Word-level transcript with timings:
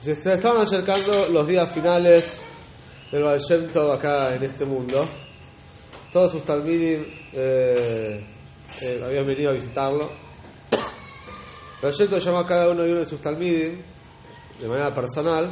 Se 0.00 0.12
estaban 0.12 0.62
acercando 0.62 1.28
los 1.28 1.46
días 1.46 1.70
finales 1.70 2.40
del 3.12 3.22
Baal 3.22 3.38
acá 3.92 4.34
en 4.34 4.42
este 4.44 4.64
mundo. 4.64 5.06
Todos 6.10 6.32
sus 6.32 6.42
talmidim 6.42 7.04
eh, 7.34 8.24
eh, 8.80 9.02
habían 9.04 9.26
venido 9.26 9.50
a 9.50 9.52
visitarlo. 9.52 10.10
Baal 11.82 11.92
Shem 11.92 12.18
llamó 12.18 12.38
a 12.38 12.46
cada 12.46 12.70
uno 12.70 12.86
y 12.86 12.90
uno 12.92 13.00
de 13.00 13.06
sus 13.06 13.20
talmidim 13.20 13.82
de 14.58 14.68
manera 14.68 14.94
personal 14.94 15.50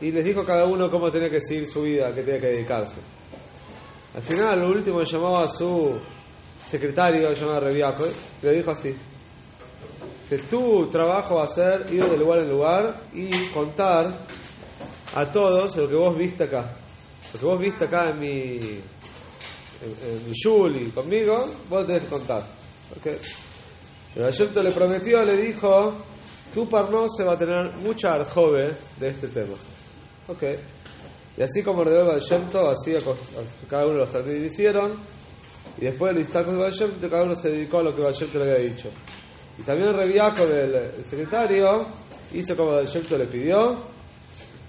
y 0.00 0.12
les 0.12 0.24
dijo 0.24 0.40
a 0.40 0.46
cada 0.46 0.64
uno 0.64 0.90
cómo 0.90 1.10
tenía 1.10 1.28
que 1.28 1.42
seguir 1.42 1.66
su 1.66 1.82
vida, 1.82 2.08
a 2.08 2.14
qué 2.14 2.22
tenía 2.22 2.40
que 2.40 2.46
dedicarse. 2.46 3.00
Al 4.14 4.22
final, 4.22 4.60
lo 4.60 4.68
último 4.68 5.02
llamaba 5.02 5.44
a 5.44 5.48
su 5.48 5.94
secretario, 6.66 7.34
llamado 7.34 7.60
Reviaco, 7.60 8.06
le 8.40 8.50
dijo 8.50 8.70
así: 8.70 8.96
que 10.28 10.38
tu 10.38 10.88
trabajo 10.90 11.36
va 11.36 11.44
a 11.44 11.48
ser 11.48 11.92
ir 11.92 12.04
de 12.04 12.16
lugar 12.16 12.40
en 12.40 12.50
lugar 12.50 13.00
y 13.14 13.30
contar 13.46 14.12
a 15.14 15.32
todos 15.32 15.76
lo 15.76 15.88
que 15.88 15.94
vos 15.94 16.16
viste 16.16 16.44
acá. 16.44 16.76
Lo 17.32 17.40
que 17.40 17.46
vos 17.46 17.58
viste 17.58 17.84
acá 17.84 18.10
en 18.10 18.18
mi, 18.18 18.28
en, 18.28 18.82
en 19.82 20.28
mi 20.28 20.32
shul 20.32 20.92
conmigo, 20.92 21.48
vos 21.68 21.86
tenés 21.86 22.02
que 22.02 22.08
contar. 22.08 22.42
¿Okay? 22.98 23.16
El 24.16 24.24
Ayento 24.24 24.62
le 24.62 24.72
prometió, 24.72 25.24
le 25.24 25.36
dijo, 25.36 25.94
tu 26.52 26.68
parno 26.68 27.06
se 27.08 27.24
va 27.24 27.34
a 27.34 27.38
tener 27.38 27.76
mucha 27.78 28.14
arjove 28.14 28.74
de 28.98 29.08
este 29.08 29.28
tema. 29.28 29.54
Ok. 30.28 30.42
Y 31.36 31.42
así 31.42 31.62
como 31.62 31.82
ordenó 31.82 32.10
el 32.10 32.20
Ayento, 32.20 32.68
así 32.68 32.94
cada 33.68 33.84
uno 33.84 33.94
de 33.94 34.00
los 34.00 34.10
talmidim 34.10 34.46
hicieron. 34.46 34.92
Y 35.78 35.84
después 35.84 36.12
del 36.12 36.22
instante 36.22 36.50
del 36.50 36.64
Ayento, 36.64 37.08
cada 37.08 37.22
uno 37.24 37.36
se 37.36 37.50
dedicó 37.50 37.78
a 37.78 37.84
lo 37.84 37.94
que 37.94 38.06
Ayento 38.06 38.38
le 38.38 38.44
había 38.44 38.68
dicho. 38.68 38.90
Y 39.58 39.62
también 39.62 39.88
el 39.88 39.94
Reviaco 39.94 40.46
del 40.46 40.74
el 40.74 41.04
secretario 41.06 41.86
hizo 42.32 42.56
como 42.56 42.80
Yemto 42.82 43.18
le 43.18 43.26
pidió. 43.26 43.76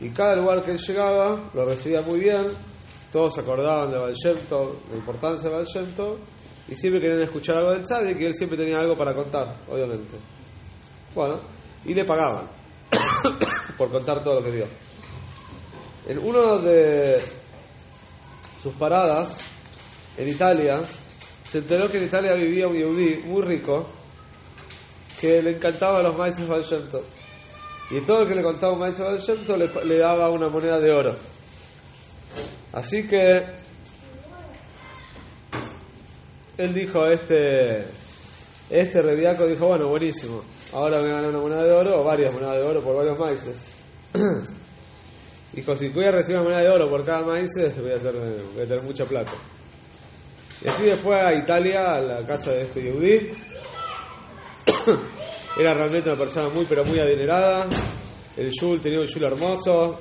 Y 0.01 0.09
cada 0.09 0.35
lugar 0.35 0.63
que 0.63 0.71
él 0.71 0.79
llegaba 0.79 1.49
lo 1.53 1.65
recibía 1.65 2.01
muy 2.01 2.19
bien. 2.19 2.47
Todos 3.11 3.37
acordaban 3.37 3.91
de 3.91 3.97
Valshemto, 3.97 4.81
la 4.91 4.97
importancia 4.97 5.49
de 5.49 5.55
Valshemto. 5.55 6.17
Y 6.67 6.75
siempre 6.75 7.01
querían 7.01 7.21
escuchar 7.21 7.57
algo 7.57 7.71
del 7.71 7.83
Tzadik 7.83 8.19
y 8.19 8.25
él 8.25 8.35
siempre 8.35 8.57
tenía 8.57 8.79
algo 8.79 8.95
para 8.95 9.13
contar, 9.13 9.57
obviamente. 9.69 10.17
Bueno, 11.15 11.39
y 11.85 11.93
le 11.93 12.05
pagaban 12.05 12.43
por 13.77 13.89
contar 13.89 14.23
todo 14.23 14.35
lo 14.35 14.43
que 14.43 14.51
vio. 14.51 14.67
En 16.07 16.19
uno 16.19 16.59
de 16.59 17.19
sus 18.61 18.73
paradas 18.75 19.37
en 20.17 20.29
Italia, 20.29 20.81
se 21.43 21.59
enteró 21.59 21.89
que 21.89 21.97
en 21.97 22.03
Italia 22.05 22.33
vivía 22.33 22.67
un 22.67 22.75
yehudí 22.75 23.17
muy 23.25 23.41
rico 23.41 23.87
que 25.19 25.41
le 25.41 25.51
encantaba 25.51 26.01
los 26.01 26.17
maíces 26.17 26.47
Baal. 26.47 26.63
Y 27.91 28.01
todo 28.01 28.21
el 28.21 28.27
que 28.27 28.35
le 28.35 28.43
contaba 28.43 28.73
un 28.73 28.79
maíz 28.79 28.97
Baal 28.97 29.21
le, 29.85 29.97
daba 29.97 30.29
una 30.29 30.47
moneda 30.47 30.79
de 30.79 30.91
oro. 30.91 31.15
Así 32.71 33.07
que 33.07 33.43
él 36.57 36.73
dijo, 36.73 37.05
este, 37.07 37.85
este 38.69 39.01
reviaco 39.01 39.47
dijo, 39.47 39.67
bueno, 39.67 39.87
buenísimo, 39.87 40.43
ahora 40.73 41.01
me 41.01 41.09
ganar 41.09 41.29
una 41.29 41.39
moneda 41.39 41.63
de 41.63 41.71
oro 41.71 42.01
o 42.01 42.03
varias 42.03 42.31
monedas 42.31 42.57
de 42.57 42.63
oro 42.63 42.83
por 42.83 42.95
varios 42.95 43.17
maíces. 43.17 43.75
dijo, 45.53 45.75
si 45.75 45.89
voy 45.89 46.05
a 46.05 46.11
recibir 46.11 46.37
una 46.37 46.49
moneda 46.49 46.61
de 46.61 46.69
oro 46.69 46.89
por 46.89 47.03
cada 47.03 47.25
maíz, 47.25 47.49
voy 47.55 47.91
a, 47.91 47.97
voy 47.97 48.63
a 48.63 48.67
tener 48.67 48.83
mucha 48.83 49.05
plata. 49.05 49.31
Y 50.63 50.67
así 50.67 50.83
después 50.83 51.19
a 51.19 51.33
Italia, 51.33 51.95
a 51.95 52.01
la 52.01 52.27
casa 52.27 52.51
de 52.51 52.63
este 52.63 52.83
Yehudí, 52.83 53.31
era 55.59 55.73
realmente 55.73 56.09
una 56.09 56.17
persona 56.17 56.49
muy, 56.49 56.65
pero 56.65 56.85
muy 56.85 56.99
adinerada. 56.99 57.67
El 58.37 58.51
Yul 58.51 58.79
tenía 58.79 58.99
un 58.99 59.07
Yul 59.07 59.23
hermoso. 59.23 59.99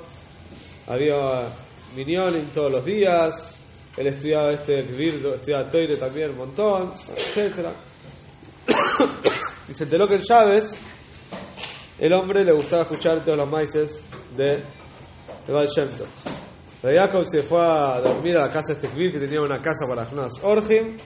Había 0.87 1.49
miniones 1.95 2.51
todos 2.51 2.71
los 2.71 2.85
días. 2.85 3.59
Él 3.97 4.07
estudiaba 4.07 4.53
este 4.53 4.81
Virgo, 4.83 5.33
estudiaba 5.33 5.69
Toire 5.69 5.97
también 5.97 6.31
un 6.31 6.37
montón, 6.37 6.93
etc. 7.17 7.67
y 9.69 9.73
se 9.73 9.83
enteró 9.83 10.07
que 10.07 10.15
en 10.15 10.21
Chávez, 10.21 10.79
el 11.99 12.13
hombre 12.13 12.45
le 12.45 12.53
gustaba 12.53 12.83
escuchar 12.83 13.19
todos 13.25 13.37
los 13.37 13.49
maíces 13.49 14.01
de 14.37 14.63
Val 15.47 15.67
Shemto. 15.67 16.05
Jacob 16.81 17.25
se 17.25 17.43
fue 17.43 17.59
a 17.61 17.99
dormir 17.99 18.37
a 18.37 18.45
la 18.45 18.51
casa 18.51 18.73
de 18.73 18.73
este 18.73 18.87
Kvir, 18.87 19.11
que 19.11 19.19
tenía 19.19 19.41
una 19.41 19.61
casa 19.61 19.85
para 19.87 20.07
unas 20.09 20.41
Orjim. 20.43 20.97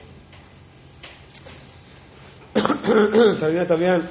También 3.68 4.08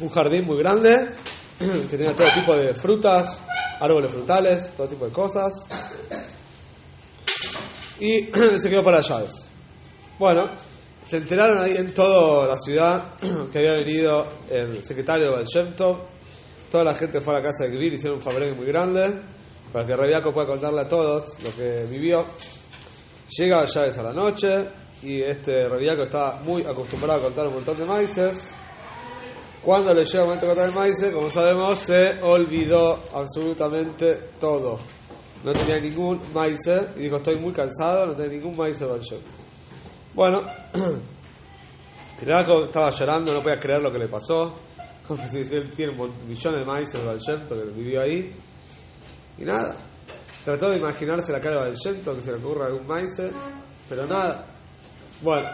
un 0.00 0.08
jardín 0.08 0.44
muy 0.44 0.58
grande 0.58 1.08
que 1.58 1.96
tenía 1.96 2.14
todo 2.14 2.26
tipo 2.34 2.54
de 2.54 2.74
frutas, 2.74 3.42
árboles 3.80 4.10
frutales, 4.10 4.72
todo 4.76 4.88
tipo 4.88 5.06
de 5.06 5.12
cosas. 5.12 5.52
Y 8.00 8.24
se 8.60 8.68
quedó 8.68 8.84
para 8.84 9.00
llaves. 9.00 9.32
Bueno, 10.18 10.48
se 11.06 11.18
enteraron 11.18 11.58
ahí 11.58 11.76
en 11.76 11.94
toda 11.94 12.48
la 12.48 12.58
ciudad 12.58 13.14
que 13.52 13.58
había 13.58 13.74
venido 13.74 14.26
el 14.50 14.82
secretario 14.84 15.36
del 15.36 15.46
Shemtov. 15.46 15.98
Toda 16.70 16.84
la 16.84 16.94
gente 16.94 17.20
fue 17.20 17.34
a 17.34 17.38
la 17.38 17.42
casa 17.42 17.64
de 17.64 17.76
Kvir, 17.76 17.94
hicieron 17.94 18.18
un 18.18 18.24
fabrón 18.24 18.56
muy 18.56 18.66
grande 18.66 19.20
para 19.72 19.86
que 19.86 19.96
Reviaco 19.96 20.32
pueda 20.32 20.46
contarle 20.46 20.80
a 20.80 20.88
todos 20.88 21.42
lo 21.42 21.54
que 21.54 21.86
vivió. 21.88 22.24
Llega 23.28 23.64
llaves 23.64 23.98
a 23.98 24.02
la 24.02 24.12
noche, 24.12 24.68
y 25.02 25.22
este 25.22 25.68
Reviaco 25.68 26.02
estaba 26.02 26.40
muy 26.40 26.62
acostumbrado 26.62 27.20
a 27.20 27.22
contar 27.24 27.46
un 27.48 27.54
montón 27.54 27.76
de 27.76 27.84
maíces. 27.84 28.56
Cuando 29.62 29.92
le 29.92 30.04
llega 30.04 30.20
el 30.20 30.26
momento 30.26 30.46
de 30.46 30.54
contar 30.54 30.68
el 30.68 30.74
maíz, 30.74 31.12
como 31.12 31.30
sabemos, 31.30 31.78
se 31.78 32.22
olvidó 32.22 33.02
absolutamente 33.12 34.14
todo. 34.38 34.78
No 35.44 35.52
tenía 35.52 35.80
ningún 35.80 36.20
maíz 36.32 36.60
y 36.96 37.00
dijo: 37.00 37.16
Estoy 37.16 37.36
muy 37.36 37.52
cansado, 37.52 38.06
no 38.06 38.14
tenía 38.14 38.38
ningún 38.38 38.56
maíz 38.56 38.78
para 38.78 38.98
yo. 38.98 39.18
Bueno, 40.14 40.42
Reviaco 42.20 42.64
estaba 42.64 42.90
llorando, 42.90 43.34
no 43.34 43.42
podía 43.42 43.60
creer 43.60 43.82
lo 43.82 43.92
que 43.92 43.98
le 43.98 44.08
pasó. 44.08 44.54
Él 45.34 45.72
tiene 45.74 45.92
millones 46.26 46.60
de 46.60 46.64
maíces 46.64 47.00
de 47.02 47.46
que 47.48 47.70
vivió 47.74 48.02
ahí. 48.02 48.32
Y 49.38 49.44
nada, 49.44 49.76
trató 50.44 50.70
de 50.70 50.78
imaginarse 50.78 51.32
la 51.32 51.40
cara 51.40 51.56
de 51.56 51.70
Valshento, 51.70 52.14
que 52.16 52.22
se 52.22 52.32
le 52.32 52.38
ocurra 52.38 52.66
algún 52.66 52.86
maíz, 52.86 53.20
pero 53.88 54.06
nada. 54.06 54.46
Bueno, 55.22 55.48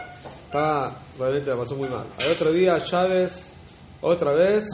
estaba, 0.45 0.99
realmente 1.17 1.49
la 1.49 1.57
pasó 1.57 1.75
muy 1.75 1.87
mal. 1.87 2.05
Al 2.19 2.31
otro 2.31 2.51
día, 2.51 2.83
Chávez, 2.83 3.45
otra 4.01 4.33
vez, 4.33 4.65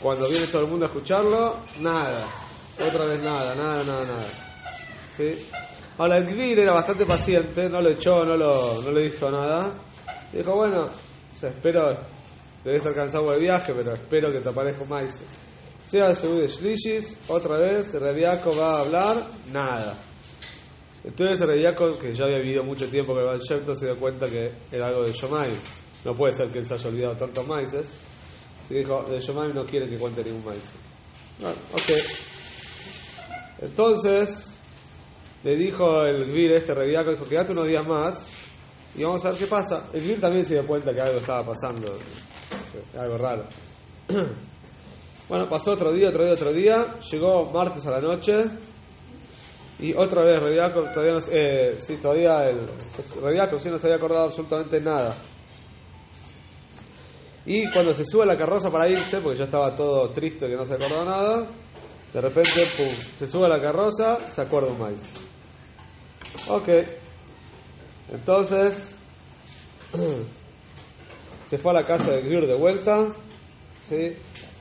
cuando 0.00 0.28
viene 0.28 0.46
todo 0.46 0.62
el 0.62 0.68
mundo 0.68 0.86
a 0.86 0.88
escucharlo, 0.88 1.56
nada. 1.80 2.24
Otra 2.86 3.06
vez 3.06 3.20
nada, 3.20 3.54
nada, 3.54 3.82
nada, 3.84 4.04
nada. 4.04 4.24
¿Sí? 5.16 5.46
Ahora, 5.98 6.18
el 6.18 6.26
Gvir 6.26 6.58
era 6.60 6.72
bastante 6.72 7.06
paciente, 7.06 7.68
no 7.68 7.80
lo 7.80 7.90
echó, 7.90 8.24
no, 8.24 8.36
lo, 8.36 8.82
no 8.82 8.90
le 8.92 9.02
dijo 9.02 9.30
nada. 9.30 9.72
Dijo, 10.32 10.54
bueno, 10.54 10.82
o 10.82 11.38
sea, 11.38 11.50
espero, 11.50 11.96
debe 12.64 12.78
estar 12.78 12.94
cansado 12.94 13.30
del 13.32 13.40
viaje, 13.40 13.72
pero 13.74 13.94
espero 13.94 14.32
que 14.32 14.40
te 14.40 14.48
aparezca 14.48 14.84
más. 14.84 15.20
Sea 15.86 16.10
el 16.10 16.16
segundo 16.16 16.42
de 16.42 16.48
Shlishis, 16.48 17.16
otra 17.28 17.58
vez, 17.58 17.94
el 17.94 18.00
Reviaco 18.00 18.56
va 18.56 18.76
a 18.76 18.80
hablar, 18.80 19.16
nada. 19.52 19.94
Entonces 21.04 21.40
Reviaco, 21.40 21.98
que 21.98 22.14
ya 22.14 22.24
había 22.24 22.38
vivido 22.38 22.64
mucho 22.64 22.88
tiempo 22.88 23.12
con 23.12 23.20
el 23.20 23.26
Baal 23.26 23.42
se 23.42 23.86
dio 23.86 23.96
cuenta 23.96 24.26
que 24.26 24.50
era 24.72 24.86
algo 24.86 25.02
de 25.02 25.12
Yomai. 25.12 25.50
No 26.04 26.14
puede 26.14 26.34
ser 26.34 26.48
que 26.48 26.60
él 26.60 26.66
se 26.66 26.74
haya 26.74 26.88
olvidado 26.88 27.16
tantos 27.16 27.46
maíces. 27.46 27.86
Así 28.64 28.74
dijo, 28.74 29.04
de 29.04 29.54
no 29.54 29.66
quiere 29.66 29.88
que 29.88 29.98
cuente 29.98 30.24
ningún 30.24 30.44
maíz. 30.44 30.62
Bueno, 31.40 31.56
ok. 31.72 31.90
Entonces, 33.62 34.54
le 35.44 35.56
dijo 35.56 36.02
el 36.04 36.24
Gvir 36.24 36.52
este 36.52 36.72
Reviaco, 36.72 37.10
dijo, 37.10 37.28
quédate 37.28 37.52
unos 37.52 37.66
días 37.66 37.86
más 37.86 38.26
y 38.96 39.04
vamos 39.04 39.24
a 39.24 39.30
ver 39.30 39.38
qué 39.38 39.46
pasa. 39.46 39.88
El 39.92 40.02
Gvir 40.02 40.20
también 40.20 40.44
se 40.46 40.54
dio 40.54 40.66
cuenta 40.66 40.94
que 40.94 41.00
algo 41.00 41.18
estaba 41.18 41.44
pasando, 41.44 41.94
algo 42.98 43.18
raro. 43.18 43.44
Bueno, 45.26 45.48
pasó 45.48 45.72
otro 45.72 45.90
día, 45.90 46.10
otro 46.10 46.22
día, 46.22 46.34
otro 46.34 46.52
día. 46.52 46.86
Llegó 47.10 47.50
martes 47.50 47.86
a 47.86 47.92
la 47.92 48.00
noche. 48.00 48.44
Y 49.78 49.92
otra 49.94 50.22
vez, 50.22 50.42
Reviaco 50.42 50.82
todavía 50.84 51.12
no, 51.14 51.20
eh, 51.30 51.78
todavía 52.00 52.48
el 52.48 52.60
Reviaco 53.22 53.58
sí 53.58 53.68
no 53.68 53.78
se 53.78 53.88
había 53.88 53.96
acordado 53.96 54.24
absolutamente 54.24 54.80
nada. 54.80 55.14
Y 57.46 57.70
cuando 57.70 57.92
se 57.92 58.04
sube 58.04 58.22
a 58.22 58.26
la 58.26 58.38
carroza 58.38 58.70
para 58.70 58.88
irse, 58.88 59.20
porque 59.20 59.38
ya 59.38 59.44
estaba 59.44 59.74
todo 59.76 60.08
triste 60.10 60.48
que 60.48 60.56
no 60.56 60.64
se 60.64 60.74
acordaba 60.74 61.04
nada, 61.04 61.46
de 62.14 62.20
repente, 62.20 62.64
pum, 62.76 62.94
se 63.18 63.26
sube 63.26 63.46
a 63.46 63.48
la 63.48 63.60
carroza, 63.60 64.24
se 64.28 64.40
acuerda 64.40 64.68
un 64.68 64.78
maíz. 64.78 65.00
Ok. 66.48 66.68
Entonces, 68.12 68.90
se 71.50 71.58
fue 71.58 71.72
a 71.72 71.74
la 71.74 71.86
casa 71.86 72.12
de 72.12 72.22
Griur 72.22 72.46
de 72.46 72.54
vuelta. 72.54 73.08
¿sí? 73.88 74.12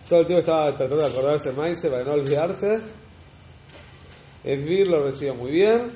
Todo 0.09 0.21
el 0.21 0.25
tiempo 0.25 0.39
estaba 0.39 0.75
tratando 0.75 0.98
de 0.98 1.06
acordarse 1.06 1.50
del 1.50 1.57
maíz 1.57 1.80
para 1.81 2.04
no 2.04 2.13
olvidarse. 2.13 2.81
El 4.44 4.63
Vir 4.63 4.88
lo 4.88 5.04
recibió 5.04 5.36
muy 5.36 5.51
bien. 5.51 5.92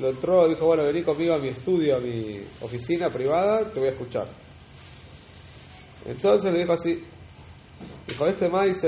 Lo 0.00 0.10
entró, 0.10 0.48
dijo, 0.48 0.66
bueno, 0.66 0.84
vení 0.84 1.02
conmigo 1.02 1.34
a 1.34 1.38
mi 1.38 1.48
estudio, 1.48 1.96
a 1.96 2.00
mi 2.00 2.40
oficina 2.60 3.08
privada, 3.08 3.64
te 3.70 3.80
voy 3.80 3.88
a 3.88 3.92
escuchar. 3.92 4.26
Entonces 6.06 6.52
le 6.52 6.60
dijo 6.60 6.72
así, 6.72 7.04
Dijo, 8.08 8.26
este 8.26 8.48
maíz 8.48 8.86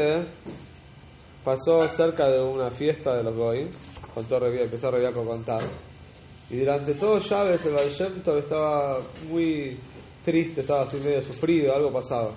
pasó 1.44 1.87
cerca 1.88 2.31
de 2.31 2.41
una 2.41 2.71
fiesta 2.71 3.15
de 3.17 3.23
los 3.23 3.37
Goyim, 3.37 3.69
contó 4.15 4.44
empezó 4.47 4.88
a 4.88 5.09
a 5.09 5.12
contar. 5.12 5.62
Y 6.49 6.56
durante 6.56 6.94
todo 6.94 7.21
Chávez 7.21 7.65
el 7.67 7.75
Valshemto 7.75 8.38
estaba 8.38 8.99
muy 9.29 9.77
triste, 10.25 10.62
estaba 10.62 10.82
así 10.82 10.97
medio 10.97 11.21
sufrido, 11.21 11.75
algo 11.75 11.93
pasaba. 11.93 12.32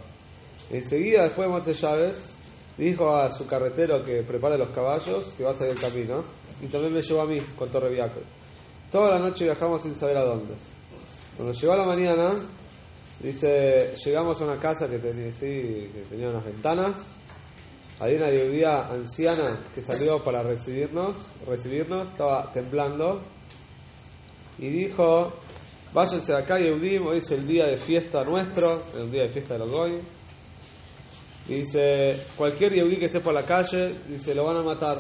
Enseguida, 0.69 1.24
después 1.24 1.48
de 1.48 1.51
muerte 1.51 1.74
Chávez, 1.74 2.36
dijo 2.78 3.16
a 3.16 3.31
su 3.31 3.46
carretero 3.46 4.04
que 4.04 4.24
prepare 4.24 4.58
los 4.58 4.70
caballos, 4.70 5.34
que 5.38 5.44
va 5.44 5.52
a 5.52 5.54
salir 5.54 5.74
el 5.74 5.80
camino, 5.80 6.24
y 6.62 6.68
también 6.68 6.94
me 6.94 7.02
llevó 7.02 7.22
a 7.22 7.25
mí, 7.25 7.40
contó 7.58 7.80
Reviaco. 7.80 8.20
Toda 8.92 9.18
la 9.18 9.20
noche 9.20 9.46
viajamos 9.46 9.81
sin 9.81 9.96
saber 9.96 10.18
a 10.18 10.24
dónde. 10.24 10.54
Cuando 11.36 11.54
llegó 11.54 11.74
a 11.74 11.78
la 11.78 11.86
mañana, 11.86 12.36
dice, 13.20 13.96
llegamos 14.06 14.40
a 14.40 14.44
una 14.44 14.58
casa 14.58 14.88
que 14.88 15.00
tenía, 15.00 15.31
sí, 15.31 15.90
que 15.92 16.06
tenía 16.10 16.30
unas 16.30 16.46
ventanas. 16.46 16.98
Había 18.00 18.18
una 18.18 18.28
judía 18.28 18.88
anciana 18.88 19.60
que 19.74 19.81
salió 19.81 20.24
para 20.24 20.44
recibirnos, 20.44 21.16
recibirnos, 21.48 22.10
estaba 22.10 22.52
temblando. 22.52 23.22
Y 24.60 24.68
dijo, 24.69 25.34
váyanse 25.94 26.34
de 26.34 26.38
acá, 26.38 26.60
Yehudim, 26.60 27.08
hoy 27.08 27.18
es 27.18 27.31
el 27.31 27.48
día 27.48 27.66
de 27.66 27.78
fiesta 27.78 28.24
nuestro, 28.24 28.84
el 28.98 29.12
día 29.12 29.24
de 29.24 29.30
fiesta 29.30 29.54
de 29.54 29.60
los 29.60 29.72
Goy. 29.72 30.02
Dice, 31.48 32.25
cualquier 32.38 32.74
Yehudí 32.74 32.98
que 32.98 33.06
esté 33.06 33.19
por 33.19 33.34
la 33.34 33.44
calle, 33.44 33.94
dice, 34.07 34.34
lo 34.34 34.45
van 34.45 34.57
a 34.57 34.62
matar. 34.62 35.00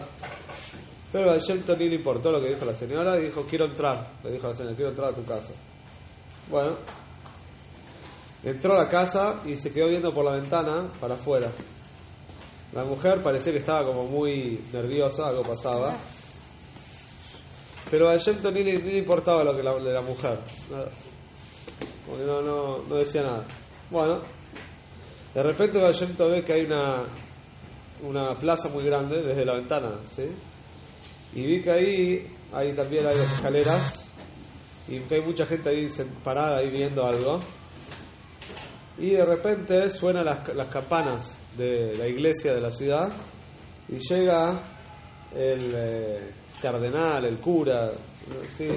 Pero 1.11 1.31
al 1.31 1.39
Shelton 1.39 1.79
ni 1.79 1.87
le 1.87 1.95
importó 1.95 2.31
lo 2.31 2.41
que 2.41 2.49
dijo 2.49 2.65
la 2.65 2.73
señora 2.73 3.17
y 3.19 3.25
dijo, 3.25 3.45
quiero 3.49 3.65
entrar. 3.65 4.13
Le 4.23 4.31
dijo 4.31 4.47
a 4.47 4.49
la 4.49 4.55
señora, 4.55 4.75
quiero 4.75 4.91
entrar 4.91 5.09
a 5.11 5.15
tu 5.15 5.23
casa. 5.23 5.51
Bueno, 6.49 6.75
entró 8.43 8.73
a 8.73 8.83
la 8.83 8.89
casa 8.89 9.39
y 9.45 9.55
se 9.55 9.71
quedó 9.71 9.87
viendo 9.87 10.13
por 10.13 10.25
la 10.25 10.33
ventana 10.33 10.91
para 10.99 11.13
afuera. 11.13 11.49
La 12.73 12.83
mujer 12.83 13.21
parecía 13.21 13.53
que 13.53 13.59
estaba 13.59 13.85
como 13.85 14.05
muy 14.05 14.59
nerviosa, 14.73 15.27
algo 15.27 15.43
pasaba. 15.43 15.95
Pero 17.89 18.09
a 18.09 18.17
Shelton 18.17 18.53
ni, 18.53 18.63
le 18.63 18.97
importaba 18.97 19.43
lo 19.43 19.55
que 19.55 19.63
la, 19.63 19.79
la 19.79 20.01
mujer. 20.01 20.39
Porque 22.09 22.25
no, 22.25 22.79
no 22.79 22.95
decía 22.95 23.21
nada. 23.21 23.43
Bueno, 23.91 24.21
de 25.33 25.43
repente 25.43 25.79
Shelton 25.93 26.31
ve 26.31 26.43
que 26.43 26.53
hay 26.53 26.65
una, 26.65 27.03
una 28.03 28.37
plaza 28.37 28.69
muy 28.69 28.83
grande 28.83 29.21
desde 29.21 29.45
la 29.45 29.55
ventana, 29.55 29.91
¿sí? 30.15 30.23
Y 31.33 31.45
vi 31.45 31.61
que 31.61 31.71
ahí, 31.71 32.27
ahí 32.51 32.73
también 32.73 33.07
hay 33.07 33.15
escaleras 33.15 34.05
y 34.87 34.99
que 34.99 35.15
hay 35.15 35.21
mucha 35.21 35.45
gente 35.45 35.69
ahí 35.69 35.89
parada 36.23 36.57
ahí 36.57 36.69
viendo 36.69 37.05
algo. 37.05 37.39
Y 38.99 39.11
de 39.11 39.25
repente 39.25 39.89
suenan 39.89 40.25
las, 40.25 40.53
las 40.55 40.67
campanas 40.67 41.39
de 41.57 41.95
la 41.97 42.07
iglesia 42.07 42.53
de 42.53 42.61
la 42.61 42.69
ciudad 42.69 43.11
y 43.89 43.97
llega 43.97 44.59
el 45.35 45.73
eh, 45.75 46.31
cardenal, 46.61 47.25
el 47.25 47.37
cura, 47.37 47.91
¿sí? 48.55 48.67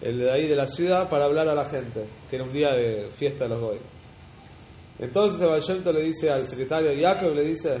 el 0.00 0.18
de 0.18 0.30
ahí 0.30 0.46
de 0.46 0.56
la 0.56 0.66
ciudad 0.66 1.08
para 1.08 1.24
hablar 1.24 1.48
a 1.48 1.54
la 1.54 1.64
gente, 1.64 2.04
que 2.30 2.36
era 2.36 2.44
un 2.44 2.52
día 2.52 2.72
de 2.74 3.10
fiesta 3.16 3.44
de 3.44 3.50
los 3.50 3.60
goy. 3.60 3.78
Entonces 4.98 5.40
Evangento 5.40 5.92
le 5.92 6.02
dice 6.02 6.30
al 6.30 6.46
secretario 6.48 6.90
Jacob, 6.98 7.34
le 7.34 7.44
dice, 7.44 7.78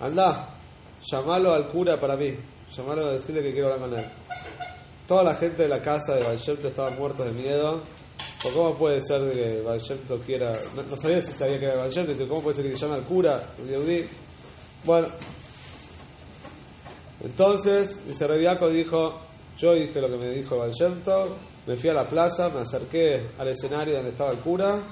anda, 0.00 0.48
llamalo 1.02 1.52
al 1.52 1.68
cura 1.68 2.00
para 2.00 2.16
mí 2.16 2.34
llamarlo 2.76 3.06
a 3.06 3.12
decirle 3.12 3.42
que 3.42 3.52
quiero 3.52 3.72
hablar 3.72 3.88
con 3.88 3.98
él. 3.98 4.04
Toda 5.06 5.22
la 5.22 5.34
gente 5.34 5.62
de 5.62 5.68
la 5.68 5.80
casa 5.80 6.14
de 6.14 6.24
Valshemto 6.24 6.68
estaba 6.68 6.90
muerta 6.90 7.24
de 7.24 7.32
miedo. 7.32 7.82
¿O 8.44 8.52
cómo 8.52 8.74
puede 8.74 9.00
ser 9.00 9.32
que 9.32 9.62
Valshemto 9.62 10.18
quiera.? 10.20 10.52
No, 10.90 10.96
sabía 10.96 11.20
si 11.22 11.32
sabía 11.32 11.58
que 11.58 11.66
era 11.66 11.76
Valshemto. 11.76 12.28
¿Cómo 12.28 12.42
puede 12.42 12.56
ser 12.56 12.70
que 12.70 12.76
llame 12.76 12.94
al 12.94 13.02
cura, 13.02 13.42
Bueno. 14.84 15.08
Entonces, 17.22 18.06
dice 18.06 18.26
dijo: 18.70 19.18
Yo 19.58 19.74
dije 19.74 20.00
lo 20.00 20.08
que 20.08 20.16
me 20.16 20.30
dijo 20.30 20.58
Valshemto. 20.58 21.36
Me 21.66 21.76
fui 21.76 21.88
a 21.90 21.94
la 21.94 22.06
plaza, 22.06 22.50
me 22.50 22.60
acerqué 22.60 23.28
al 23.38 23.48
escenario 23.48 23.94
donde 23.94 24.10
estaba 24.10 24.32
el 24.32 24.38
cura. 24.38 24.82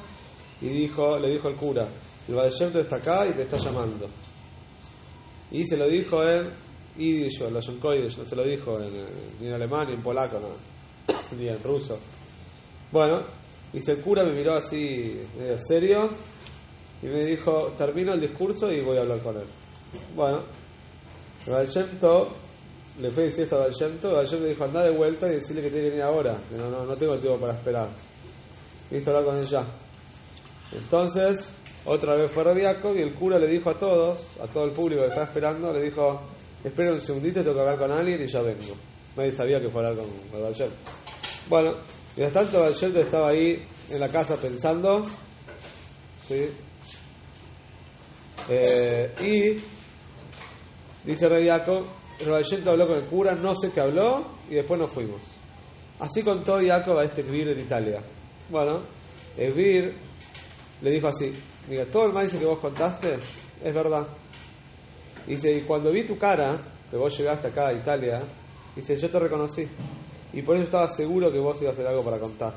Y 0.62 0.68
dijo, 0.68 1.18
le 1.18 1.30
dijo 1.30 1.48
al 1.48 1.56
cura: 1.56 1.86
El 2.28 2.34
Valshemto 2.34 2.80
está 2.80 2.96
acá 2.96 3.26
y 3.26 3.32
te 3.32 3.42
está 3.42 3.56
llamando. 3.56 4.08
Y 5.50 5.66
se 5.66 5.76
lo 5.76 5.88
dijo 5.88 6.22
él 6.22 6.48
y 6.96 7.28
yo, 7.28 7.50
los 7.50 7.68
no 7.68 8.24
se 8.24 8.36
lo 8.36 8.44
dijo 8.44 8.78
en, 8.80 8.90
ni 9.40 9.48
en 9.48 9.54
alemán 9.54 9.86
ni 9.88 9.94
en 9.94 10.02
polaco, 10.02 10.38
ni 11.38 11.48
en 11.48 11.62
ruso. 11.62 11.98
Bueno, 12.90 13.22
y 13.72 13.90
el 13.90 14.00
cura 14.00 14.24
me 14.24 14.32
miró 14.32 14.54
así, 14.54 15.20
medio 15.38 15.58
serio, 15.58 16.10
y 17.02 17.06
me 17.06 17.24
dijo: 17.24 17.72
Termino 17.76 18.12
el 18.12 18.20
discurso 18.20 18.70
y 18.70 18.80
voy 18.82 18.98
a 18.98 19.00
hablar 19.00 19.18
con 19.20 19.36
él. 19.36 19.46
Bueno, 20.14 20.42
Valshemto 21.46 22.34
le 23.00 23.10
fue 23.10 23.24
a 23.24 23.26
decir 23.26 23.44
esto 23.44 23.56
a 23.56 23.60
Valshemto, 23.66 24.14
Valshemto 24.14 24.46
dijo: 24.46 24.64
Anda 24.64 24.84
de 24.84 24.90
vuelta 24.90 25.28
y 25.28 25.36
decirle 25.36 25.62
que 25.62 25.70
tiene 25.70 25.84
que 25.84 25.90
venir 25.90 26.04
ahora, 26.04 26.38
que 26.48 26.56
no, 26.56 26.70
no, 26.70 26.84
no 26.84 26.96
tengo 26.96 27.18
tiempo 27.18 27.38
para 27.38 27.54
esperar. 27.54 27.88
Listo, 28.90 29.10
hablar 29.10 29.24
con 29.24 29.36
él 29.38 29.46
ya. 29.46 29.64
Entonces, 30.74 31.54
otra 31.84 32.16
vez 32.16 32.30
fue 32.30 32.44
Rabiaco 32.44 32.94
y 32.94 33.02
el 33.02 33.14
cura 33.14 33.38
le 33.38 33.46
dijo 33.46 33.70
a 33.70 33.78
todos, 33.78 34.18
a 34.42 34.46
todo 34.46 34.64
el 34.64 34.72
público 34.72 35.02
que 35.02 35.08
estaba 35.08 35.26
esperando, 35.26 35.72
le 35.72 35.82
dijo: 35.82 36.20
espera 36.62 36.92
un 36.92 37.00
segundito, 37.00 37.40
tengo 37.40 37.54
que 37.54 37.60
hablar 37.60 37.78
con 37.78 37.92
alguien 37.92 38.22
y 38.22 38.26
ya 38.26 38.42
vengo. 38.42 38.74
Nadie 39.16 39.32
sabía 39.32 39.60
que 39.60 39.68
fuera 39.68 39.92
con 39.92 40.04
el 40.04 40.70
Bueno, 41.48 41.74
mientras 42.16 42.44
tanto 42.44 42.60
Valshel 42.60 42.96
estaba 42.96 43.28
ahí 43.28 43.62
en 43.90 44.00
la 44.00 44.08
casa 44.08 44.36
pensando, 44.36 45.02
¿sí? 46.26 46.48
Eh, 48.48 49.14
y 49.20 51.08
dice 51.08 51.46
Jacob, 51.46 51.84
Valshel 52.26 52.66
habló 52.66 52.86
con 52.86 52.96
el 52.96 53.04
cura, 53.04 53.34
no 53.34 53.54
sé 53.54 53.70
qué 53.70 53.80
habló, 53.80 54.24
y 54.48 54.54
después 54.54 54.80
nos 54.80 54.92
fuimos. 54.92 55.20
Así 55.98 56.22
contó 56.22 56.58
Jacob 56.64 56.98
a 56.98 57.04
este 57.04 57.22
Kvir 57.22 57.48
en 57.48 57.60
Italia. 57.60 58.00
Bueno, 58.48 58.80
Kvir 59.36 59.94
le 60.82 60.90
dijo 60.90 61.08
así, 61.08 61.32
mira, 61.68 61.84
todo 61.86 62.06
el 62.06 62.12
maíz 62.12 62.32
que 62.32 62.44
vos 62.44 62.58
contaste 62.58 63.14
es 63.64 63.74
verdad. 63.74 64.06
Dice, 65.26 65.52
y 65.52 65.60
cuando 65.60 65.92
vi 65.92 66.04
tu 66.04 66.18
cara, 66.18 66.58
que 66.90 66.96
vos 66.96 67.16
llegaste 67.16 67.48
acá 67.48 67.68
a 67.68 67.72
Italia, 67.72 68.20
dice, 68.74 68.96
yo 68.96 69.08
te 69.08 69.18
reconocí. 69.18 69.66
Y 70.32 70.42
por 70.42 70.56
eso 70.56 70.64
estaba 70.64 70.88
seguro 70.88 71.30
que 71.30 71.38
vos 71.38 71.60
ibas 71.62 71.72
a 71.72 71.74
hacer 71.74 71.86
algo 71.86 72.02
para 72.02 72.18
contar. 72.18 72.54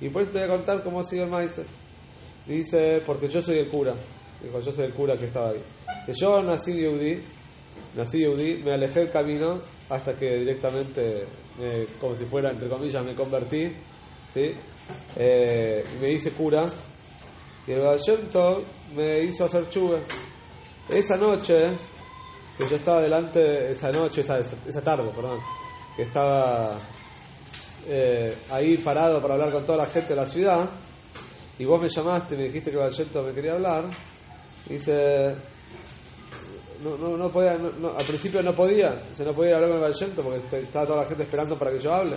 Y 0.00 0.08
por 0.08 0.22
eso 0.22 0.32
te 0.32 0.38
voy 0.40 0.48
a 0.48 0.56
contar 0.56 0.82
cómo 0.82 1.00
ha 1.00 1.04
sido 1.04 1.24
el 1.24 1.30
maíz. 1.30 1.60
Dice, 2.46 3.02
porque 3.06 3.28
yo 3.28 3.40
soy 3.40 3.58
el 3.58 3.68
cura. 3.68 3.94
Dijo, 4.42 4.60
yo 4.60 4.72
soy 4.72 4.86
el 4.86 4.92
cura 4.92 5.16
que 5.16 5.26
estaba 5.26 5.50
ahí. 5.50 5.62
Que 6.04 6.12
yo 6.12 6.42
nací 6.42 6.74
Yehudi, 6.74 7.20
nací 7.96 8.18
Yehudi, 8.18 8.62
me 8.64 8.72
alejé 8.72 9.00
del 9.00 9.10
camino 9.10 9.60
hasta 9.88 10.14
que 10.14 10.36
directamente, 10.36 11.24
como 12.00 12.14
si 12.14 12.24
fuera, 12.24 12.50
entre 12.50 12.68
comillas, 12.68 13.04
me 13.04 13.14
convertí. 13.14 13.72
¿sí? 14.32 14.52
Eh, 15.16 15.84
y 15.94 16.02
me 16.02 16.10
hice 16.12 16.30
cura. 16.32 16.66
Y 17.66 17.72
el 17.72 17.82
me 18.96 19.20
hizo 19.20 19.44
hacer 19.44 19.68
chuve. 19.68 20.02
Esa 20.88 21.16
noche, 21.16 21.70
que 22.58 22.68
yo 22.68 22.76
estaba 22.76 23.02
delante, 23.02 23.72
esa 23.72 23.90
noche, 23.90 24.22
esa, 24.22 24.38
esa 24.38 24.80
tarde, 24.82 25.10
perdón, 25.14 25.38
que 25.96 26.02
estaba 26.02 26.74
eh, 27.86 28.36
ahí 28.50 28.76
parado 28.78 29.20
para 29.22 29.34
hablar 29.34 29.52
con 29.52 29.64
toda 29.64 29.78
la 29.78 29.86
gente 29.86 30.10
de 30.10 30.16
la 30.16 30.26
ciudad, 30.26 30.68
y 31.58 31.64
vos 31.64 31.80
me 31.80 31.88
llamaste 31.88 32.34
y 32.34 32.38
me 32.38 32.44
dijiste 32.44 32.70
que 32.70 32.76
Valleto 32.76 33.22
me 33.22 33.32
quería 33.32 33.52
hablar, 33.52 33.84
dice, 34.68 35.34
no, 36.82 36.96
no, 36.96 37.16
no 37.16 37.28
podía, 37.28 37.54
no, 37.54 37.90
al 37.96 38.04
principio 38.04 38.42
no 38.42 38.54
podía, 38.54 38.94
se 39.14 39.24
no 39.24 39.34
podía 39.34 39.56
hablar 39.56 39.70
con 39.70 39.80
Valleto 39.80 40.22
porque 40.22 40.58
estaba 40.58 40.86
toda 40.86 41.02
la 41.02 41.08
gente 41.08 41.22
esperando 41.22 41.56
para 41.56 41.70
que 41.72 41.78
yo 41.78 41.92
hable. 41.92 42.16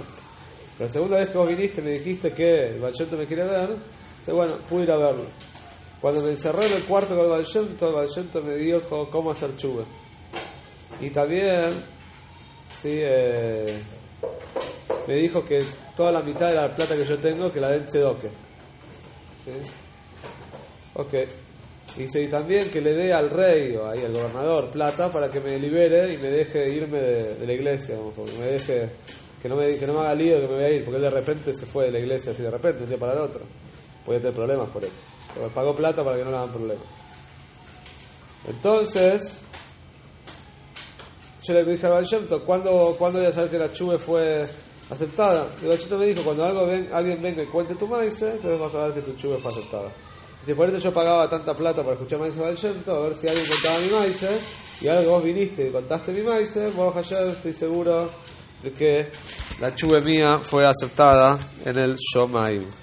Pero 0.77 0.87
la 0.87 0.93
segunda 0.93 1.17
vez 1.17 1.29
que 1.29 1.37
vos 1.37 1.47
viniste 1.47 1.81
me 1.81 1.91
dijiste 1.91 2.31
que 2.31 2.79
Valleto 2.81 3.17
me 3.17 3.27
quería 3.27 3.45
ver, 3.45 3.77
dice, 4.23 4.31
bueno, 4.31 4.55
pude 4.69 4.83
ir 4.83 4.91
a 4.91 4.97
verlo. 4.97 5.25
Cuando 5.99 6.21
me 6.21 6.31
encerré 6.31 6.65
en 6.67 6.73
el 6.73 6.83
cuarto 6.83 7.15
con 7.15 7.31
el 7.31 7.45
el 7.45 8.43
me 8.43 8.55
dijo 8.55 9.09
cómo 9.09 9.31
hacer 9.31 9.55
chuve. 9.57 9.83
Y 11.01 11.09
también, 11.09 11.83
sí, 12.81 12.99
eh, 13.01 13.81
me 15.07 15.15
dijo 15.15 15.43
que 15.43 15.59
toda 15.95 16.11
la 16.11 16.21
mitad 16.21 16.49
de 16.49 16.55
la 16.55 16.73
plata 16.73 16.95
que 16.95 17.05
yo 17.05 17.17
tengo, 17.17 17.51
que 17.51 17.59
la 17.59 17.71
den 17.71 17.85
Tzedoke. 17.85 18.29
¿Sí? 19.43 19.51
Ok. 20.95 21.13
Dice, 21.97 22.23
y 22.23 22.27
también 22.27 22.69
que 22.69 22.81
le 22.81 22.93
dé 22.93 23.13
al 23.13 23.29
rey 23.29 23.75
o 23.75 23.87
ahí 23.87 24.03
al 24.03 24.13
gobernador 24.13 24.71
plata 24.71 25.11
para 25.11 25.29
que 25.29 25.39
me 25.39 25.59
libere 25.59 26.13
y 26.13 26.17
me 26.17 26.29
deje 26.29 26.69
irme 26.69 26.99
de, 26.99 27.45
la 27.45 27.53
iglesia, 27.53 27.95
porque 28.15 28.31
me 28.39 28.47
deje, 28.47 28.89
que 29.41 29.49
no 29.49 29.55
me, 29.55 29.75
que 29.75 29.85
no 29.85 29.93
me 29.93 29.99
haga 29.99 30.15
lío 30.15 30.39
que 30.41 30.47
me 30.47 30.53
voy 30.55 30.63
a 30.63 30.69
ir, 30.69 30.83
porque 30.83 30.95
él 30.97 31.03
de 31.03 31.09
repente 31.09 31.53
se 31.53 31.65
fue 31.65 31.85
de 31.85 31.91
la 31.91 31.99
iglesia 31.99 32.31
así 32.31 32.41
de 32.41 32.49
repente, 32.49 32.83
un 32.83 32.89
día 32.89 32.97
para 32.97 33.13
el 33.13 33.19
otro. 33.19 33.41
Puede 34.05 34.19
tener 34.19 34.35
problemas 34.35 34.69
por 34.69 34.83
eso 34.83 34.93
pagó 35.53 35.75
plata 35.75 36.03
para 36.03 36.17
que 36.17 36.23
no 36.23 36.31
le 36.31 36.37
hagan 36.37 36.49
problemas. 36.49 36.85
Entonces, 38.47 39.41
yo 41.43 41.53
le 41.53 41.63
dije 41.63 41.85
a 41.87 41.89
Valshemto, 41.89 42.43
¿cuándo, 42.43 42.95
¿cuándo 42.97 43.19
voy 43.19 43.27
a 43.27 43.31
saber 43.31 43.49
que 43.49 43.57
la 43.57 43.71
chuve 43.71 43.97
fue 43.97 44.47
aceptada? 44.89 45.47
Y 45.61 45.67
Valshemto 45.67 45.97
me 45.97 46.07
dijo, 46.07 46.23
cuando 46.23 46.45
algo 46.45 46.67
ven, 46.67 46.89
alguien 46.93 47.21
venga 47.21 47.43
y 47.43 47.47
cuente 47.47 47.75
tu 47.75 47.87
maíz, 47.87 48.21
entonces 48.21 48.59
vas 48.59 48.75
a 48.75 48.85
ver 48.85 48.93
que 48.93 49.01
tu 49.01 49.15
chuve 49.15 49.37
fue 49.37 49.51
aceptada. 49.51 49.89
Dice, 50.41 50.55
por 50.55 50.67
eso 50.67 50.77
yo 50.77 50.93
pagaba 50.93 51.29
tanta 51.29 51.53
plata 51.53 51.81
para 51.83 51.93
escuchar 51.93 52.19
Maíz 52.19 52.35
Baal 52.35 52.57
a 52.57 52.99
ver 52.99 53.15
si 53.15 53.27
alguien 53.29 53.47
contaba 53.47 53.79
mi 53.79 53.89
maíz. 53.91 54.25
Y 54.81 54.87
ahora 54.89 55.01
que 55.01 55.07
vos 55.07 55.23
viniste 55.23 55.69
y 55.69 55.71
contaste 55.71 56.11
mi 56.11 56.21
maíz, 56.21 56.59
vos 56.75 56.93
ayer 56.97 57.29
estoy 57.29 57.53
seguro 57.53 58.09
de 58.61 58.73
que 58.73 59.09
la 59.61 59.73
chuve 59.73 60.01
mía 60.01 60.31
fue 60.41 60.65
aceptada 60.65 61.39
en 61.63 61.79
el 61.79 61.95
Shomaim. 61.95 62.82